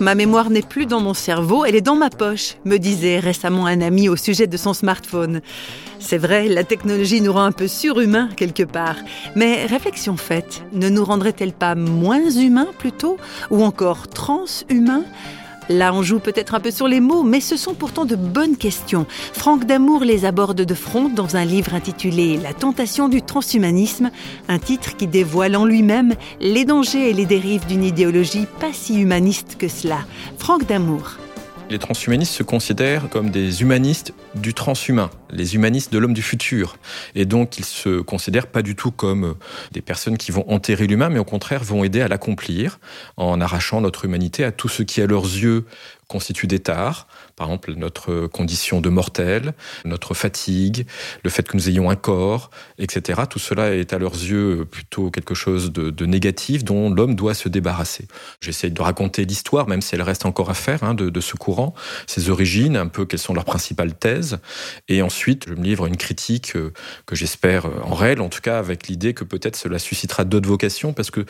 Ma 0.00 0.14
mémoire 0.14 0.50
n'est 0.50 0.62
plus 0.62 0.86
dans 0.86 1.00
mon 1.00 1.14
cerveau, 1.14 1.64
elle 1.64 1.74
est 1.74 1.80
dans 1.80 1.96
ma 1.96 2.10
poche, 2.10 2.56
me 2.64 2.78
disait 2.78 3.18
récemment 3.18 3.66
un 3.66 3.80
ami 3.80 4.08
au 4.08 4.16
sujet 4.16 4.46
de 4.46 4.56
son 4.56 4.74
smartphone. 4.74 5.40
C'est 5.98 6.18
vrai, 6.18 6.48
la 6.48 6.64
technologie 6.64 7.20
nous 7.20 7.32
rend 7.32 7.44
un 7.44 7.52
peu 7.52 7.66
surhumains 7.66 8.28
quelque 8.36 8.62
part. 8.62 8.96
Mais 9.34 9.66
réflexion 9.66 10.16
faite, 10.16 10.62
ne 10.72 10.88
nous 10.88 11.04
rendrait-elle 11.04 11.52
pas 11.52 11.74
moins 11.74 12.30
humains 12.30 12.68
plutôt? 12.78 13.16
Ou 13.50 13.62
encore 13.62 14.08
transhumains? 14.08 15.04
Là, 15.68 15.94
on 15.94 16.02
joue 16.02 16.18
peut-être 16.18 16.54
un 16.54 16.60
peu 16.60 16.70
sur 16.70 16.88
les 16.88 17.00
mots, 17.00 17.22
mais 17.22 17.40
ce 17.40 17.56
sont 17.56 17.74
pourtant 17.74 18.04
de 18.04 18.16
bonnes 18.16 18.56
questions. 18.56 19.06
Franck 19.32 19.64
Damour 19.64 20.04
les 20.04 20.24
aborde 20.24 20.60
de 20.60 20.74
front 20.74 21.08
dans 21.08 21.36
un 21.36 21.44
livre 21.44 21.74
intitulé 21.74 22.36
La 22.36 22.52
tentation 22.52 23.08
du 23.08 23.22
transhumanisme, 23.22 24.10
un 24.48 24.58
titre 24.58 24.96
qui 24.96 25.06
dévoile 25.06 25.56
en 25.56 25.64
lui-même 25.64 26.14
les 26.40 26.64
dangers 26.64 27.10
et 27.10 27.12
les 27.12 27.26
dérives 27.26 27.66
d'une 27.66 27.84
idéologie 27.84 28.46
pas 28.60 28.72
si 28.72 29.00
humaniste 29.00 29.56
que 29.58 29.68
cela. 29.68 30.00
Franck 30.38 30.66
Damour. 30.66 31.16
Les 31.70 31.78
transhumanistes 31.78 32.34
se 32.34 32.42
considèrent 32.42 33.08
comme 33.08 33.30
des 33.30 33.62
humanistes 33.62 34.12
du 34.34 34.52
transhumain, 34.52 35.10
les 35.30 35.54
humanistes 35.54 35.90
de 35.90 35.98
l'homme 35.98 36.12
du 36.12 36.20
futur. 36.20 36.76
Et 37.14 37.24
donc, 37.24 37.58
ils 37.58 37.64
se 37.64 38.00
considèrent 38.00 38.48
pas 38.48 38.60
du 38.60 38.76
tout 38.76 38.90
comme 38.90 39.34
des 39.72 39.80
personnes 39.80 40.18
qui 40.18 40.30
vont 40.30 40.44
enterrer 40.50 40.86
l'humain, 40.86 41.08
mais 41.08 41.18
au 41.18 41.24
contraire 41.24 41.64
vont 41.64 41.82
aider 41.82 42.02
à 42.02 42.08
l'accomplir 42.08 42.78
en 43.16 43.40
arrachant 43.40 43.80
notre 43.80 44.04
humanité 44.04 44.44
à 44.44 44.52
tout 44.52 44.68
ce 44.68 44.82
qui, 44.82 45.00
à 45.00 45.06
leurs 45.06 45.24
yeux, 45.24 45.64
constitue 46.08 46.46
des 46.46 46.58
par 47.36 47.48
exemple 47.48 47.74
notre 47.76 48.26
condition 48.26 48.80
de 48.80 48.88
mortel, 48.88 49.54
notre 49.84 50.14
fatigue, 50.14 50.86
le 51.22 51.30
fait 51.30 51.46
que 51.46 51.56
nous 51.56 51.68
ayons 51.68 51.90
un 51.90 51.96
corps, 51.96 52.50
etc. 52.78 53.22
Tout 53.28 53.38
cela 53.38 53.74
est 53.74 53.92
à 53.92 53.98
leurs 53.98 54.14
yeux 54.14 54.64
plutôt 54.70 55.10
quelque 55.10 55.34
chose 55.34 55.72
de, 55.72 56.06
négatif 56.06 56.64
dont 56.64 56.90
l'homme 56.90 57.14
doit 57.14 57.34
se 57.34 57.48
débarrasser. 57.48 58.06
J'essaie 58.40 58.70
de 58.70 58.80
raconter 58.80 59.24
l'histoire, 59.24 59.68
même 59.68 59.80
si 59.80 59.94
elle 59.94 60.02
reste 60.02 60.26
encore 60.26 60.50
à 60.50 60.54
faire, 60.54 60.84
hein, 60.84 60.94
de, 60.94 61.20
ce 61.20 61.36
courant, 61.36 61.74
ses 62.06 62.30
origines, 62.30 62.76
un 62.76 62.88
peu 62.88 63.06
quelles 63.06 63.20
sont 63.20 63.34
leurs 63.34 63.44
principales 63.44 63.94
thèses, 63.94 64.38
et 64.88 65.02
ensuite 65.02 65.44
je 65.48 65.54
me 65.54 65.62
livre 65.62 65.86
une 65.86 65.96
critique 65.96 66.56
euh, 66.56 66.72
que 67.06 67.16
j'espère 67.16 67.66
euh, 67.66 67.80
en 67.82 67.94
réel, 67.94 68.20
en 68.20 68.28
tout 68.28 68.40
cas 68.40 68.58
avec 68.58 68.88
l'idée 68.88 69.14
que 69.14 69.24
peut-être 69.24 69.56
cela 69.56 69.78
suscitera 69.78 70.24
d'autres 70.24 70.48
vocations, 70.48 70.92
parce 70.92 71.10
que 71.10 71.24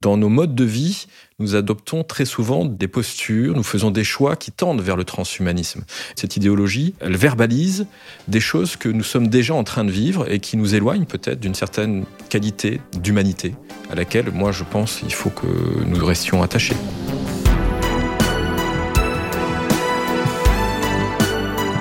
dans 0.00 0.16
nos 0.16 0.28
modes 0.28 0.54
de 0.54 0.64
vie, 0.64 1.06
nous 1.40 1.54
adoptons 1.56 2.04
très 2.04 2.24
souvent 2.24 2.64
des 2.64 2.86
postures, 2.86 3.56
nous 3.56 3.62
faisons 3.62 3.90
des 3.90 4.04
choix 4.04 4.36
qui 4.36 4.52
tendent 4.52 4.82
vers 4.82 4.96
le 4.96 5.04
transhumanisme. 5.04 5.84
Cette 6.14 6.36
idéologie, 6.36 6.94
elle 7.00 7.16
verbalise 7.16 7.86
des 8.28 8.40
choses 8.40 8.76
que 8.76 8.88
nous 8.88 9.02
sommes 9.02 9.28
déjà 9.28 9.54
en 9.54 9.64
train 9.64 9.84
de 9.84 9.90
vivre 9.90 10.30
et 10.30 10.38
qui 10.38 10.56
nous 10.56 10.74
éloignent 10.74 11.06
peut-être 11.06 11.40
d'une 11.40 11.54
certaine 11.54 12.04
qualité 12.28 12.80
d'humanité 13.00 13.54
à 13.90 13.94
laquelle, 13.94 14.30
moi, 14.30 14.52
je 14.52 14.62
pense, 14.62 15.00
il 15.02 15.12
faut 15.12 15.30
que 15.30 15.46
nous 15.84 16.04
restions 16.04 16.42
attachés. 16.42 16.76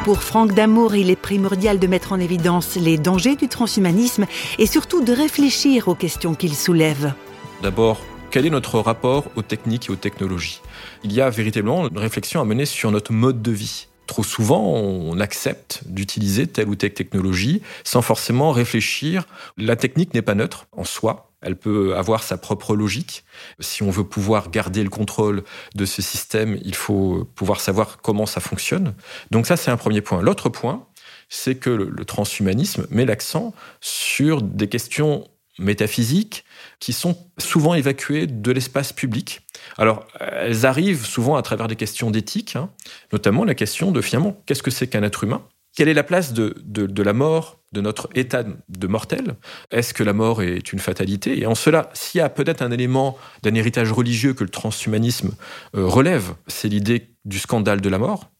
Pour 0.05 0.23
Franck 0.23 0.55
Damour, 0.55 0.95
il 0.95 1.11
est 1.11 1.15
primordial 1.15 1.77
de 1.77 1.85
mettre 1.85 2.13
en 2.13 2.19
évidence 2.19 2.77
les 2.77 2.97
dangers 2.97 3.35
du 3.35 3.47
transhumanisme 3.47 4.25
et 4.57 4.65
surtout 4.65 5.03
de 5.03 5.13
réfléchir 5.13 5.87
aux 5.87 5.93
questions 5.93 6.33
qu'il 6.33 6.55
soulève. 6.55 7.13
D'abord, 7.61 8.01
quel 8.29 8.45
est 8.45 8.49
notre 8.51 8.79
rapport 8.79 9.25
aux 9.35 9.41
techniques 9.41 9.89
et 9.89 9.91
aux 9.91 9.95
technologies? 9.95 10.61
Il 11.03 11.13
y 11.13 11.21
a 11.21 11.29
véritablement 11.29 11.87
une 11.87 11.97
réflexion 11.97 12.41
à 12.41 12.45
mener 12.45 12.65
sur 12.65 12.91
notre 12.91 13.11
mode 13.11 13.41
de 13.41 13.51
vie. 13.51 13.87
Trop 14.05 14.23
souvent, 14.23 14.63
on 14.63 15.19
accepte 15.19 15.81
d'utiliser 15.85 16.47
telle 16.47 16.67
ou 16.67 16.75
telle 16.75 16.93
technologie 16.93 17.61
sans 17.83 18.01
forcément 18.01 18.51
réfléchir. 18.51 19.25
La 19.57 19.75
technique 19.75 20.13
n'est 20.13 20.21
pas 20.21 20.35
neutre 20.35 20.67
en 20.71 20.83
soi. 20.83 21.31
Elle 21.41 21.55
peut 21.55 21.95
avoir 21.95 22.23
sa 22.23 22.37
propre 22.37 22.75
logique. 22.75 23.23
Si 23.59 23.83
on 23.83 23.89
veut 23.89 24.03
pouvoir 24.03 24.49
garder 24.49 24.83
le 24.83 24.89
contrôle 24.89 25.43
de 25.75 25.85
ce 25.85 26.01
système, 26.01 26.59
il 26.63 26.75
faut 26.75 27.27
pouvoir 27.35 27.61
savoir 27.61 27.97
comment 28.01 28.25
ça 28.25 28.41
fonctionne. 28.41 28.93
Donc 29.31 29.47
ça, 29.47 29.57
c'est 29.57 29.71
un 29.71 29.77
premier 29.77 30.01
point. 30.01 30.21
L'autre 30.21 30.49
point, 30.49 30.87
c'est 31.29 31.55
que 31.55 31.69
le 31.69 32.05
transhumanisme 32.05 32.87
met 32.89 33.05
l'accent 33.05 33.53
sur 33.79 34.41
des 34.41 34.67
questions 34.67 35.27
métaphysiques 35.59 36.45
qui 36.79 36.93
sont 36.93 37.17
souvent 37.37 37.73
évacuées 37.73 38.27
de 38.27 38.51
l'espace 38.51 38.93
public. 38.93 39.41
Alors, 39.77 40.07
elles 40.19 40.65
arrivent 40.65 41.05
souvent 41.05 41.35
à 41.35 41.41
travers 41.41 41.67
des 41.67 41.75
questions 41.75 42.11
d'éthique, 42.11 42.55
hein, 42.55 42.69
notamment 43.11 43.43
la 43.43 43.55
question 43.55 43.91
de 43.91 44.01
finalement, 44.01 44.41
qu'est-ce 44.45 44.63
que 44.63 44.71
c'est 44.71 44.87
qu'un 44.87 45.03
être 45.03 45.23
humain? 45.23 45.43
Quelle 45.75 45.87
est 45.87 45.93
la 45.93 46.03
place 46.03 46.33
de, 46.33 46.55
de, 46.65 47.03
la 47.03 47.13
mort, 47.13 47.59
de 47.71 47.81
notre 47.81 48.09
état 48.15 48.43
de 48.43 48.87
mortel? 48.87 49.35
Est-ce 49.71 49.93
que 49.93 50.03
la 50.03 50.13
mort 50.13 50.41
est 50.41 50.73
une 50.73 50.79
fatalité? 50.79 51.39
Et 51.39 51.45
en 51.45 51.55
cela, 51.55 51.89
s'il 51.93 52.19
y 52.19 52.21
a 52.21 52.29
peut-être 52.29 52.61
un 52.61 52.71
élément 52.71 53.17
d'un 53.43 53.53
héritage 53.53 53.91
religieux 53.91 54.33
que 54.33 54.43
le 54.43 54.49
transhumanisme 54.49 55.31
euh, 55.75 55.85
relève, 55.85 56.33
c'est 56.47 56.69
l'idée 56.69 57.11
du 57.23 57.37
scandale 57.39 57.81
de 57.81 57.89
la 57.89 57.99
mort, 57.99 58.31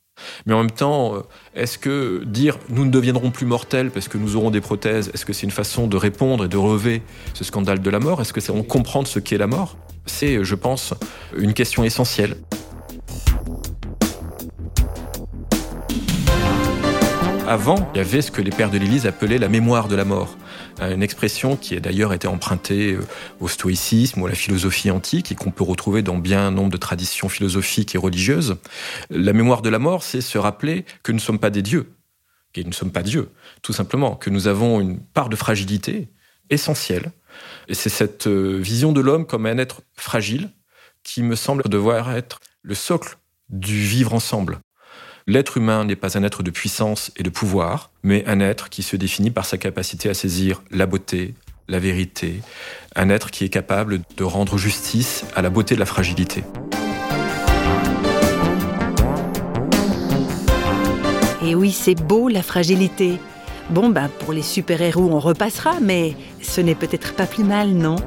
mais 0.46 0.53
en 0.53 0.59
même 0.59 0.72
temps, 0.72 1.16
euh, 1.16 1.19
est-ce 1.56 1.78
que 1.78 2.24
dire 2.25 2.57
nous 2.69 2.85
ne 2.85 2.91
deviendrons 2.91 3.31
plus 3.31 3.46
mortels 3.46 3.91
parce 3.91 4.07
que 4.07 4.18
nous 4.18 4.35
aurons 4.35 4.52
des 4.52 4.62
prothèses, 4.62 5.12
est-ce 5.13 5.25
que 5.25 5.34
c'est 5.34 5.44
une 5.44 5.52
façon 5.52 5.88
de 5.88 5.97
répondre 5.97 6.46
et 6.46 6.47
de 6.47 6.57
relever 6.57 7.02
ce 7.34 7.44
scandale 7.44 7.81
de 7.81 7.90
la 7.90 8.00
mort? 8.00 8.22
Est-ce 8.22 8.34
que 8.34 8.41
c'est 8.41 8.53
comprendre 8.68 9.07
ce 9.07 9.19
qu'est 9.19 9.38
la 9.38 9.47
mort? 9.47 9.78
C'est, 10.06 10.44
je 10.44 10.56
pense, 10.56 10.94
une 11.38 11.53
question 11.53 11.84
essentielle. 11.84 12.35
Avant, 17.50 17.90
il 17.96 17.98
y 17.98 18.00
avait 18.00 18.22
ce 18.22 18.30
que 18.30 18.44
les 18.44 18.52
pères 18.52 18.70
de 18.70 18.78
l'Église 18.78 19.08
appelaient 19.08 19.40
la 19.40 19.50
mémoire 19.50 19.88
de 19.88 19.96
la 19.96 20.06
mort. 20.06 20.38
Euh, 20.82 20.94
une 20.94 21.02
expression 21.02 21.58
qui 21.58 21.76
a 21.76 21.80
d'ailleurs 21.80 22.14
été 22.14 22.28
empruntée 22.28 22.94
euh, 22.94 23.02
au 23.40 23.48
stoïcisme 23.48 24.22
ou 24.22 24.28
à 24.28 24.30
la 24.30 24.36
philosophie 24.36 24.92
antique 24.92 25.32
et 25.32 25.36
qu'on 25.36 25.50
peut 25.50 25.64
retrouver 25.64 26.04
dans 26.04 26.20
bien 26.20 26.52
nombre 26.52 26.70
de 26.70 26.78
traditions 26.78 27.28
philosophiques 27.28 27.96
et 27.96 27.98
religieuses. 27.98 28.58
La 29.10 29.34
mémoire 29.34 29.64
de 29.64 29.70
la 29.70 29.80
mort, 29.80 30.04
c'est 30.04 30.22
se 30.22 30.38
rappeler 30.38 30.86
que 31.02 31.12
nous 31.12 31.16
ne 31.16 31.22
sommes 31.24 31.40
pas 31.40 31.50
des 31.50 31.64
dieux, 31.64 31.92
que 32.54 32.62
nous 32.62 32.68
ne 32.68 32.74
sommes 32.74 32.92
pas 32.92 33.02
Dieu, 33.02 33.32
tout 33.64 33.74
simplement, 33.74 34.16
que 34.16 34.30
nous 34.30 34.46
avons 34.46 34.80
une 34.80 35.00
part 35.00 35.30
de 35.30 35.36
fragilité 35.36 36.10
essentielle. 36.52 37.12
Et 37.68 37.74
c'est 37.74 37.90
cette 37.90 38.28
euh, 38.28 38.60
vision 38.62 38.92
de 38.92 39.02
l'homme 39.02 39.26
comme 39.26 39.48
un 39.48 39.58
être 39.58 39.81
fragile 39.96 40.52
qui 41.02 41.24
me 41.24 41.36
semble 41.36 41.64
devoir 41.64 42.16
être 42.16 42.42
le 42.62 42.76
socle 42.76 43.18
du 43.50 43.81
vivre 43.81 44.14
ensemble. 44.14 44.60
L'être 45.30 45.58
humain 45.58 45.86
n'est 45.86 45.96
pas 45.96 46.18
un 46.18 46.24
être 46.24 46.42
de 46.42 46.50
puissance 46.50 47.12
et 47.16 47.22
de 47.22 47.30
pouvoir, 47.30 47.92
mais 48.02 48.26
un 48.26 48.40
être 48.40 48.70
qui 48.70 48.82
se 48.82 48.96
définit 48.96 49.30
par 49.30 49.46
sa 49.46 49.60
capacité 49.60 50.10
à 50.10 50.16
saisir 50.16 50.64
la 50.72 50.88
beauté, 50.88 51.36
la 51.68 51.78
vérité, 51.78 52.42
un 52.96 53.12
être 53.12 53.30
qui 53.30 53.46
est 53.46 53.50
capable 53.50 54.02
de 54.18 54.24
rendre 54.24 54.58
justice 54.58 55.26
à 55.36 55.44
la 55.44 55.52
beauté 55.52 55.76
de 55.76 55.80
la 55.80 55.86
fragilité. 55.86 56.44
Et 61.46 61.54
oui, 61.54 61.72
c'est 61.74 61.94
beau 61.94 62.28
la 62.28 62.42
fragilité. 62.42 63.20
Bon, 63.70 63.90
bah, 63.90 64.10
pour 64.22 64.34
les 64.34 64.42
super-héros, 64.42 65.12
on 65.12 65.20
repassera, 65.20 65.80
mais 65.80 66.16
ce 66.42 66.60
n'est 66.60 66.74
peut-être 66.74 67.14
pas 67.14 67.28
plus 67.28 67.44
mal, 67.44 67.70
non? 67.70 67.98